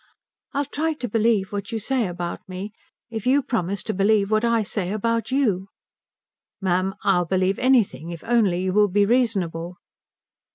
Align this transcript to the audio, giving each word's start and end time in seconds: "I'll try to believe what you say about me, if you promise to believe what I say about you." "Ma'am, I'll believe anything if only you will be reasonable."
"I'll 0.53 0.65
try 0.65 0.93
to 0.93 1.07
believe 1.07 1.51
what 1.51 1.71
you 1.71 1.77
say 1.77 2.07
about 2.07 2.39
me, 2.49 2.71
if 3.11 3.27
you 3.27 3.43
promise 3.43 3.83
to 3.83 3.93
believe 3.93 4.31
what 4.31 4.43
I 4.43 4.63
say 4.63 4.89
about 4.89 5.29
you." 5.29 5.67
"Ma'am, 6.59 6.95
I'll 7.03 7.25
believe 7.25 7.59
anything 7.59 8.09
if 8.09 8.23
only 8.23 8.63
you 8.63 8.73
will 8.73 8.89
be 8.89 9.05
reasonable." 9.05 9.75